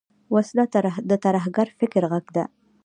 [0.33, 0.65] وسله
[1.09, 2.43] د ترهګر فکر غږ ده